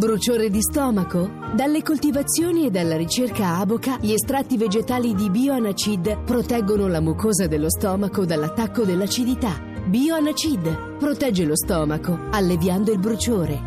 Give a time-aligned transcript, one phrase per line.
[0.00, 1.30] Bruciore di stomaco?
[1.54, 7.68] Dalle coltivazioni e dalla ricerca Aboca, gli estratti vegetali di Bioanacid proteggono la mucosa dello
[7.68, 9.60] stomaco dall'attacco dell'acidità.
[9.84, 13.60] Bioanacid protegge lo stomaco, alleviando il bruciore.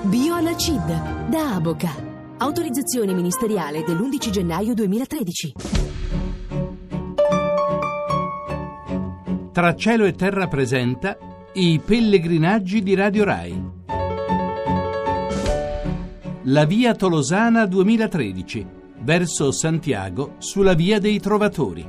[0.00, 1.90] Bioanacid da Aboca.
[2.38, 5.52] Autorizzazione ministeriale dell'11 gennaio 2013.
[9.52, 11.18] Tra cielo e terra presenta
[11.52, 13.84] i pellegrinaggi di Radio Rai.
[16.48, 18.66] La via Tolosana 2013,
[19.00, 21.84] verso Santiago, sulla via dei Trovatori.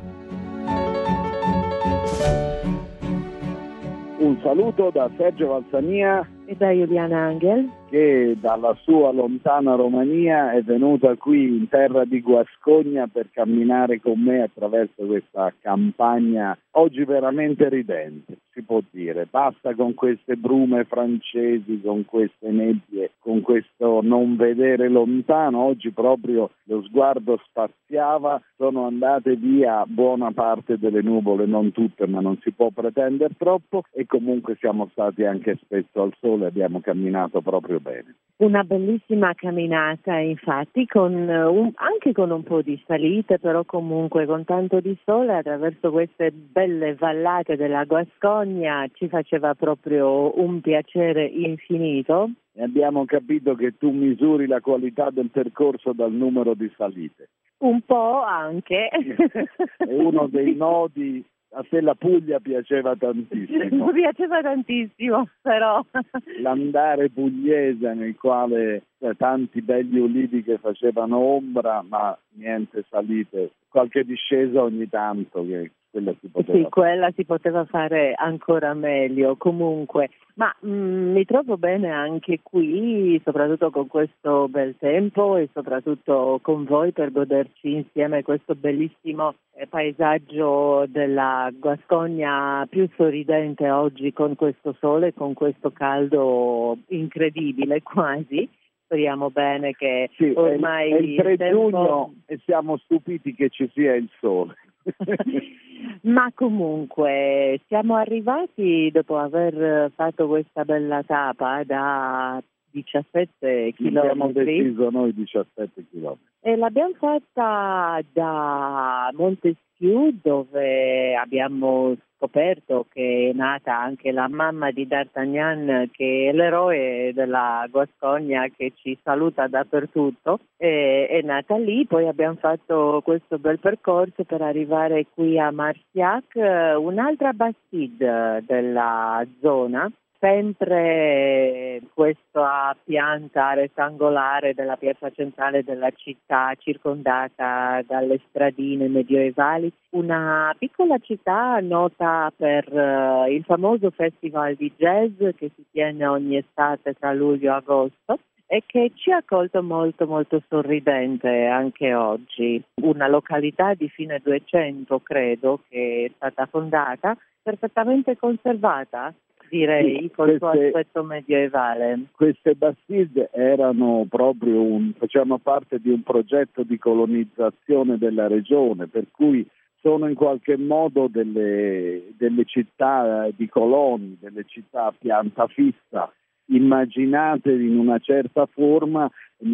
[4.17, 6.27] Un saluto da Sergio Valsania.
[6.45, 7.69] E da Juliana Angel.
[7.87, 14.19] Che dalla sua lontana Romania è venuta qui in terra di Guascogna per camminare con
[14.19, 19.27] me attraverso questa campagna oggi veramente ridente, si può dire.
[19.29, 25.59] Basta con queste brume francesi, con queste nebbie, con questo non vedere lontano.
[25.59, 32.19] Oggi proprio lo sguardo spaziava, sono andate via buona parte delle nuvole, non tutte, ma
[32.19, 37.41] non si può pretendere troppo e comunque siamo stati anche spesso al sole, abbiamo camminato
[37.41, 38.15] proprio bene.
[38.37, 44.25] Una bellissima camminata, infatti, con eh, un, anche con un po' di salite, però comunque
[44.25, 48.46] con tanto di sole attraverso queste belle vallate della Guascogna
[48.93, 52.31] ci faceva proprio un piacere infinito.
[52.53, 57.29] E abbiamo capito che tu misuri la qualità del percorso dal numero di salite.
[57.59, 58.89] Un po' anche.
[59.77, 63.85] È uno dei nodi a te la Puglia piaceva tantissimo.
[63.85, 65.83] Mi piaceva tantissimo, però.
[66.41, 74.03] L'andare pugliese nel quale cioè, tanti belli ulivi che facevano ombra, ma niente salite, qualche
[74.03, 80.09] discesa ogni tanto che quella si poteva sì, quella si poteva fare ancora meglio comunque,
[80.35, 86.39] ma mh, mm, mi trovo bene anche qui, soprattutto con questo bel tempo e soprattutto
[86.41, 94.35] con voi per goderci insieme questo bellissimo eh, paesaggio della Guascogna più sorridente oggi con
[94.35, 98.47] questo sole, con questo caldo incredibile quasi.
[98.83, 101.69] Speriamo bene che sì, ormai è il 3 tempo...
[101.69, 104.55] giugno e siamo stupiti che ci sia il sole.
[106.03, 112.41] Ma comunque siamo arrivati dopo aver fatto questa bella tappa da
[112.83, 113.97] 17 km.
[113.97, 116.17] Abbiamo deciso noi 17 km.
[116.41, 124.87] E l'abbiamo fatta da Montesquieu dove abbiamo scoperto che è nata anche la mamma di
[124.87, 130.39] D'Artagnan che è l'eroe della Guascogna che ci saluta dappertutto.
[130.57, 136.35] E, è nata lì, poi abbiamo fatto questo bel percorso per arrivare qui a Marciac,
[136.79, 148.19] un'altra Bastide della zona sempre questa pianta rettangolare della piazza centrale della città circondata dalle
[148.29, 155.65] stradine medievali, una piccola città nota per uh, il famoso festival di jazz che si
[155.71, 161.45] tiene ogni estate tra luglio e agosto e che ci ha accolto molto molto sorridente
[161.45, 162.63] anche oggi.
[162.81, 169.13] Una località di fine 200 credo che è stata fondata, perfettamente conservata
[169.49, 172.05] direi, col suo aspetto medievale.
[172.15, 179.05] Queste Bastide erano proprio un, facevano parte di un progetto di colonizzazione della regione, per
[179.11, 179.47] cui
[179.81, 186.11] sono in qualche modo delle, delle città di coloni, delle città a pianta fissa,
[186.47, 189.09] immaginate in una certa forma,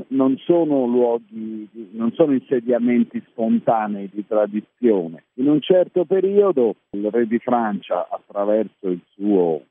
[0.10, 5.26] non sono luoghi, non sono insediamenti spontanei di tradizione.
[5.36, 9.62] In un certo periodo il re di Francia, attraverso il suo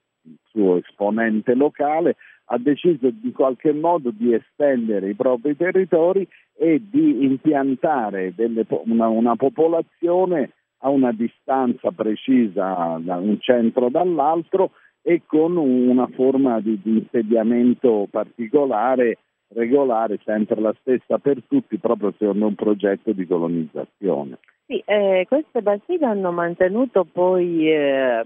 [0.52, 7.24] suo esponente locale, ha deciso di qualche modo di estendere i propri territori e di
[7.24, 10.50] impiantare delle, una, una popolazione
[10.84, 18.06] a una distanza precisa da un centro dall'altro e con una forma di, di insediamento
[18.10, 19.18] particolare
[19.54, 24.38] regolare, sempre la stessa per tutti, proprio secondo un progetto di colonizzazione.
[24.72, 28.24] Sì, eh, queste bastide hanno mantenuto poi eh,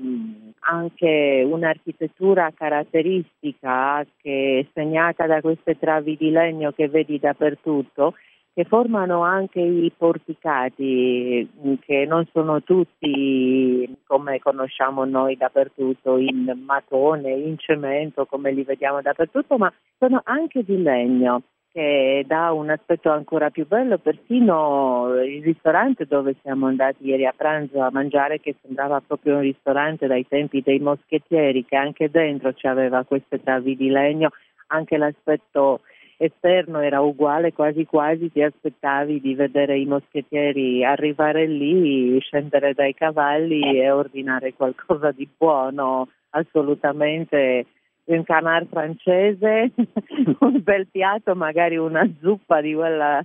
[0.61, 8.15] anche un'architettura caratteristica che è segnata da queste travi di legno che vedi dappertutto,
[8.55, 11.51] che formano anche i porticati,
[11.81, 19.03] che non sono tutti come conosciamo noi dappertutto, in mattone, in cemento, come li vediamo
[19.03, 21.43] dappertutto, ma sono anche di legno
[21.77, 27.35] che dà un aspetto ancora più bello, persino il ristorante dove siamo andati ieri a
[27.37, 32.55] pranzo a mangiare, che sembrava proprio un ristorante dai tempi dei moschettieri, che anche dentro
[32.55, 34.31] ci aveva queste travi di legno,
[34.69, 35.81] anche l'aspetto
[36.17, 42.95] esterno era uguale, quasi quasi ti aspettavi di vedere i moschettieri arrivare lì, scendere dai
[42.95, 47.67] cavalli e ordinare qualcosa di buono, assolutamente
[48.07, 49.73] un canard francese,
[50.41, 53.25] un bel piatto, magari una zuppa di quella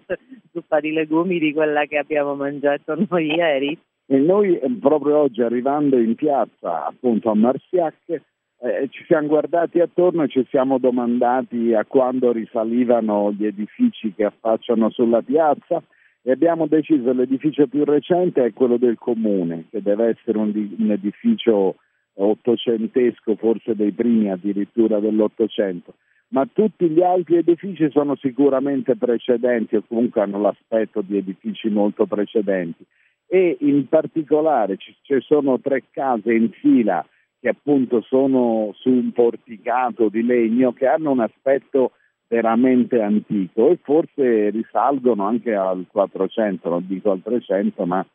[0.51, 3.77] zuppa di legumi di quella che abbiamo mangiato noi ieri.
[4.05, 9.79] E noi eh, proprio oggi arrivando in piazza appunto a Marsiac eh, ci siamo guardati
[9.79, 15.81] attorno e ci siamo domandati a quando risalivano gli edifici che affacciano sulla piazza
[16.21, 20.51] e abbiamo deciso che l'edificio più recente è quello del comune, che deve essere un,
[20.77, 21.77] un edificio
[22.15, 25.95] ottocentesco, forse dei primi addirittura dell'Ottocento,
[26.29, 32.05] ma tutti gli altri edifici sono sicuramente precedenti o comunque hanno l'aspetto di edifici molto
[32.05, 32.85] precedenti.
[33.27, 37.05] E in particolare ci, ci sono tre case in fila
[37.39, 41.93] che appunto sono su un porticato di legno che hanno un aspetto
[42.27, 48.05] veramente antico e forse risalgono anche al 400, non dico al 300, ma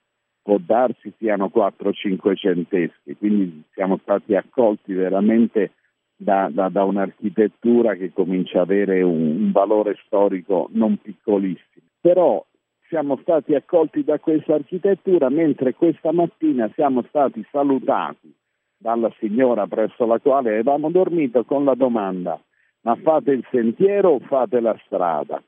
[0.46, 5.72] può darsi siano 4-5 centeschi, quindi siamo stati accolti veramente
[6.14, 11.86] da, da, da, un'architettura che comincia ad avere un, un valore storico non piccolissimo.
[12.00, 12.46] Però
[12.88, 18.32] siamo stati accolti da questa architettura mentre questa mattina siamo stati salutati
[18.78, 22.40] dalla signora presso la quale avevamo dormito con la domanda
[22.82, 25.42] ma fate il sentiero o fate la strada?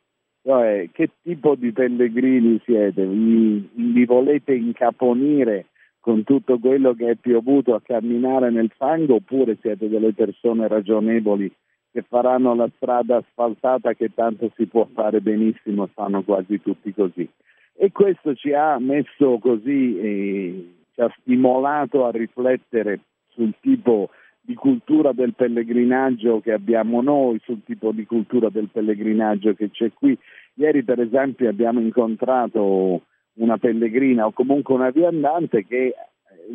[0.48, 3.04] Cioè, che tipo di pellegrini siete?
[3.04, 5.66] Vi, vi volete incaponire
[6.00, 11.52] con tutto quello che è piovuto a camminare nel fango oppure siete delle persone ragionevoli
[11.92, 17.28] che faranno la strada asfaltata che tanto si può fare benissimo, fanno quasi tutti così.
[17.74, 23.00] E questo ci ha messo così, eh, ci ha stimolato a riflettere
[23.34, 24.08] sul tipo
[24.48, 29.92] di cultura del pellegrinaggio che abbiamo noi, sul tipo di cultura del pellegrinaggio che c'è
[29.92, 30.16] qui.
[30.54, 33.02] Ieri per esempio abbiamo incontrato
[33.34, 35.94] una pellegrina o comunque una viandante che eh,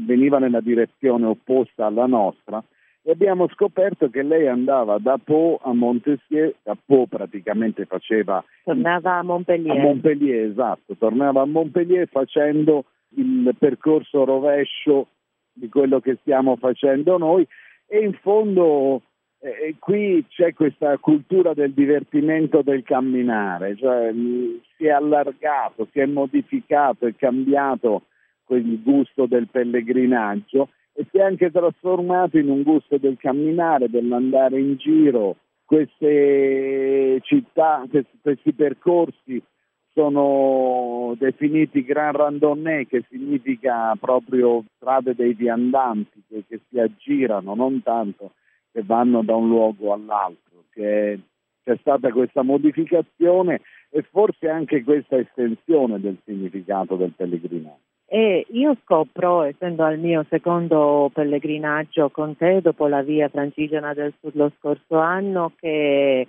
[0.08, 2.64] veniva nella direzione opposta alla nostra
[3.04, 8.44] e abbiamo scoperto che lei andava da Po a Montessier, da Po praticamente faceva...
[8.64, 9.78] Tornava a Montpellier.
[9.78, 15.10] A Montpellier, esatto, tornava a Montpellier facendo il percorso rovescio
[15.54, 17.48] di quello che stiamo facendo noi
[17.94, 19.04] e in fondo
[19.38, 26.00] eh, qui c'è questa cultura del divertimento del camminare, cioè mh, si è allargato, si
[26.00, 28.06] è modificato e cambiato
[28.46, 34.60] quel gusto del pellegrinaggio e si è anche trasformato in un gusto del camminare, dell'andare
[34.60, 35.36] in giro.
[35.64, 37.86] Queste città,
[38.24, 39.40] questi percorsi
[39.94, 47.82] sono definiti Grand Randonnée, che significa proprio strade dei viandanti che, che, si aggirano, non
[47.84, 48.32] tanto
[48.72, 50.64] che vanno da un luogo all'altro.
[50.72, 51.20] Che
[51.64, 57.92] c'è stata questa modificazione e forse anche questa estensione del significato del pellegrinaggio.
[58.06, 64.14] E io scopro, essendo al mio secondo pellegrinaggio con te dopo la via Francigena del
[64.20, 66.28] Sud lo scorso anno, che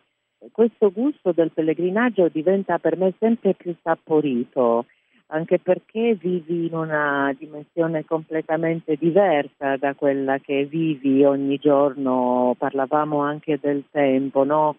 [0.53, 4.87] questo gusto del pellegrinaggio diventa per me sempre più saporito,
[5.29, 13.19] anche perché vivi in una dimensione completamente diversa da quella che vivi ogni giorno, parlavamo
[13.21, 14.77] anche del tempo, no?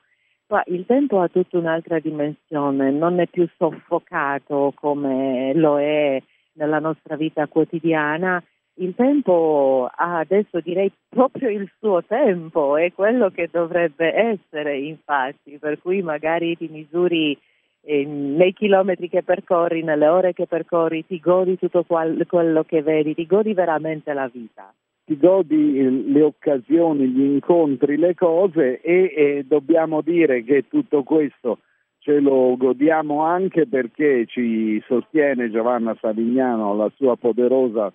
[0.68, 6.22] Il tempo ha tutta un'altra dimensione, non è più soffocato come lo è
[6.54, 8.42] nella nostra vita quotidiana
[8.78, 15.58] il tempo ha adesso direi proprio il suo tempo, è quello che dovrebbe essere infatti,
[15.58, 17.38] per cui magari ti misuri
[17.82, 22.82] eh, nei chilometri che percorri, nelle ore che percorri, ti godi tutto qual- quello che
[22.82, 24.74] vedi, ti godi veramente la vita.
[25.06, 31.04] Ti godi eh, le occasioni, gli incontri, le cose e, e dobbiamo dire che tutto
[31.04, 31.60] questo
[32.00, 37.92] ce lo godiamo anche perché ci sostiene Giovanna Savignano, la sua poderosa